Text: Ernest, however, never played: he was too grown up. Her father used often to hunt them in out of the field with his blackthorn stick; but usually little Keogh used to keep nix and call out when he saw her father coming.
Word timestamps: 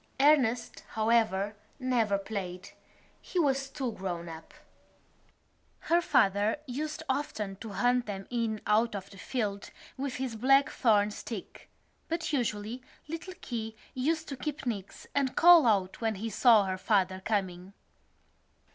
Ernest, 0.19 0.83
however, 0.95 1.55
never 1.77 2.17
played: 2.17 2.71
he 3.21 3.37
was 3.37 3.69
too 3.69 3.91
grown 3.91 4.27
up. 4.27 4.51
Her 5.81 6.01
father 6.01 6.57
used 6.65 7.03
often 7.07 7.55
to 7.57 7.69
hunt 7.73 8.07
them 8.07 8.25
in 8.31 8.61
out 8.65 8.95
of 8.95 9.11
the 9.11 9.19
field 9.19 9.69
with 9.97 10.15
his 10.15 10.35
blackthorn 10.35 11.11
stick; 11.11 11.69
but 12.07 12.33
usually 12.33 12.81
little 13.07 13.35
Keogh 13.41 13.75
used 13.93 14.27
to 14.29 14.35
keep 14.37 14.65
nix 14.65 15.05
and 15.13 15.35
call 15.35 15.67
out 15.67 16.01
when 16.01 16.15
he 16.15 16.31
saw 16.31 16.65
her 16.65 16.79
father 16.79 17.19
coming. 17.23 17.73